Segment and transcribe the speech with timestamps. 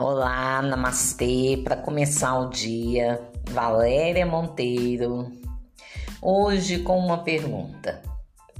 [0.00, 1.60] Olá, namastê.
[1.64, 5.28] Para começar o dia, Valéria Monteiro.
[6.22, 8.00] Hoje com uma pergunta: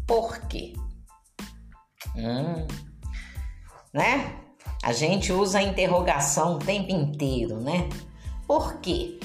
[0.05, 0.73] Por quê?
[2.17, 2.67] Hum,
[3.95, 4.35] né?
[4.83, 7.89] A gente usa a interrogação o tempo inteiro, né?
[8.45, 9.21] Por quê?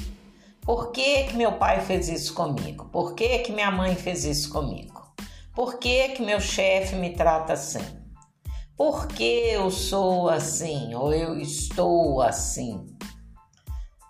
[0.61, 2.85] Por que, que meu pai fez isso comigo?
[2.91, 5.01] Por que, que minha mãe fez isso comigo?
[5.55, 8.02] Por que, que meu chefe me trata assim?
[8.75, 12.87] Por que eu sou assim ou eu estou assim?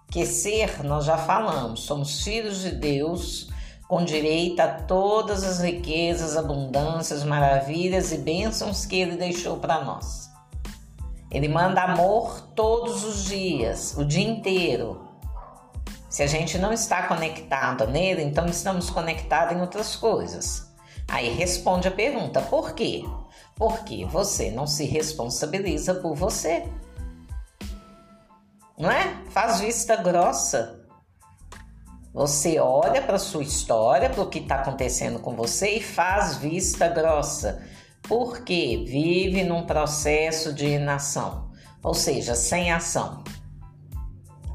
[0.09, 3.49] Que ser, nós já falamos, somos filhos de Deus
[3.89, 10.29] com direito a todas as riquezas, abundâncias, maravilhas e bênçãos que Ele deixou para nós.
[11.29, 15.09] Ele manda amor todos os dias, o dia inteiro.
[16.09, 20.71] Se a gente não está conectado nele, então estamos conectados em outras coisas.
[21.07, 23.03] Aí responde a pergunta: por quê?
[23.55, 26.67] Porque você não se responsabiliza por você.
[28.77, 29.23] Não é?
[29.29, 30.83] Faz vista grossa.
[32.13, 36.87] Você olha para sua história, para o que está acontecendo com você e faz vista
[36.87, 37.63] grossa.
[38.03, 43.23] Porque vive num processo de inação, ou seja, sem ação.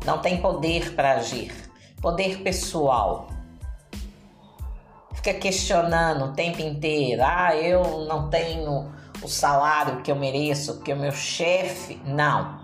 [0.04, 1.52] Não tem poder para agir,
[2.00, 3.28] poder pessoal
[5.18, 8.90] fica questionando o tempo inteiro: ah, eu não tenho
[9.22, 12.00] o salário que eu mereço, porque o meu chefe.
[12.04, 12.58] Não.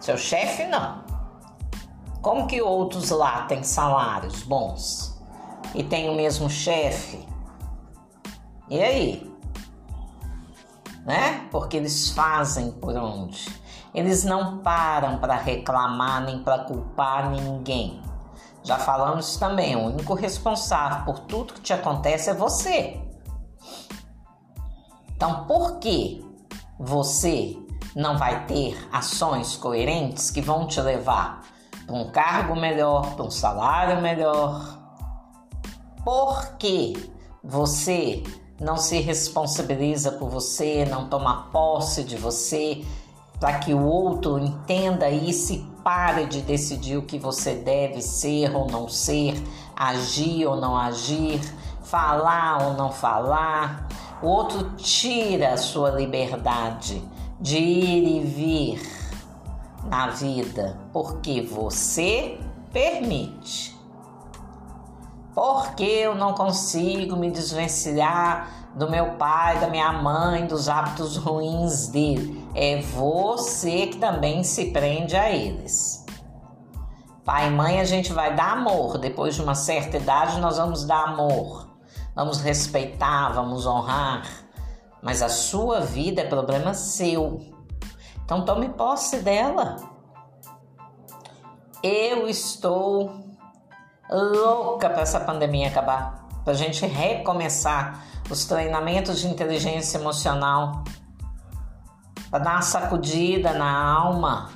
[0.00, 1.02] Seu chefe, não.
[2.20, 5.18] Como que outros lá têm salários bons
[5.74, 7.26] e tem o mesmo chefe?
[8.68, 9.34] E aí?
[11.04, 11.46] Né?
[11.50, 13.46] Porque eles fazem por onde?
[13.94, 18.02] Eles não param para reclamar nem para culpar ninguém.
[18.64, 22.98] Já falamos também, o único responsável por tudo que te acontece é você.
[25.14, 26.24] Então, por que
[26.78, 27.56] você
[27.94, 31.42] não vai ter ações coerentes que vão te levar
[31.86, 34.78] para um cargo melhor, para um salário melhor?
[36.02, 37.12] Por que
[37.42, 38.22] você
[38.58, 42.82] não se responsabiliza por você, não toma posse de você,
[43.38, 48.56] para que o outro entenda isso e pare de decidir o que você deve ser
[48.56, 49.34] ou não ser,
[49.76, 51.38] agir ou não agir,
[51.82, 53.86] falar ou não falar.
[54.22, 57.02] O outro tira a sua liberdade
[57.38, 59.04] de ir e vir
[59.86, 62.40] na vida, porque você
[62.72, 63.73] permite.
[65.34, 71.88] Porque eu não consigo me desvencilhar do meu pai, da minha mãe, dos hábitos ruins
[71.88, 76.04] dele é você que também se prende a eles.
[77.24, 78.98] Pai e mãe, a gente vai dar amor.
[78.98, 81.68] Depois de uma certa idade, nós vamos dar amor.
[82.14, 84.22] Vamos respeitar, vamos honrar.
[85.02, 87.40] Mas a sua vida é problema seu.
[88.24, 89.76] Então tome posse dela.
[91.82, 93.33] Eu estou
[94.14, 96.28] louca para essa pandemia acabar.
[96.44, 100.84] Para a gente recomeçar os treinamentos de inteligência emocional
[102.30, 104.50] para dar uma sacudida na alma.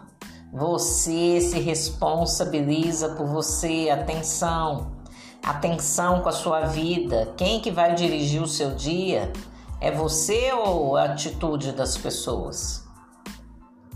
[0.52, 3.90] Você se responsabiliza por você.
[3.90, 4.92] Atenção,
[5.42, 7.32] atenção com a sua vida.
[7.36, 9.32] Quem que vai dirigir o seu dia?
[9.80, 12.84] É você ou a atitude das pessoas?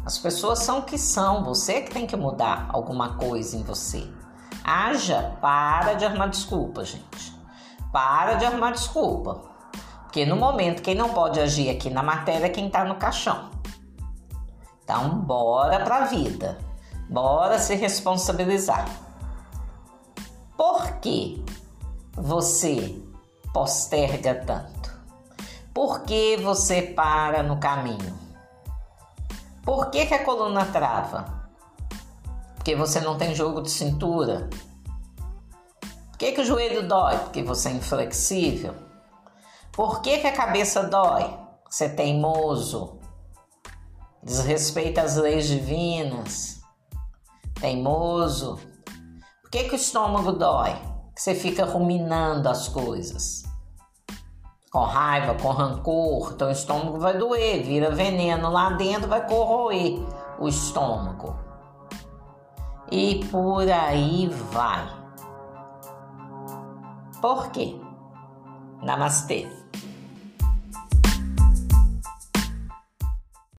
[0.04, 4.08] As pessoas são o que são, você que tem que mudar alguma coisa em você.
[4.64, 7.36] Haja, para de arrumar desculpa, gente.
[7.92, 9.42] Para de arrumar desculpa.
[10.02, 13.50] Porque no momento quem não pode agir aqui na matéria é quem está no caixão.
[14.84, 16.58] Então, bora para a vida.
[17.08, 18.86] Bora se responsabilizar.
[20.56, 21.44] Por que
[22.12, 23.02] você
[23.52, 24.92] posterga tanto?
[25.74, 28.18] Por que você para no caminho?
[29.64, 31.41] Por que, que a coluna trava?
[32.62, 34.48] Porque você não tem jogo de cintura?
[36.10, 37.18] Por que, que o joelho dói?
[37.18, 38.72] Porque você é inflexível?
[39.72, 41.36] Por que, que a cabeça dói?
[41.68, 43.02] Você é teimoso?
[44.22, 46.60] desrespeita as leis divinas,
[47.60, 48.60] teimoso.
[49.42, 50.74] Por que, que o estômago dói?
[51.14, 53.42] Que você fica ruminando as coisas.
[54.70, 59.98] Com raiva, com rancor, então o estômago vai doer, vira veneno lá dentro, vai corroer
[60.38, 61.51] o estômago.
[62.94, 64.86] E por aí vai.
[67.22, 67.74] Por quê?
[68.82, 69.48] Namastê.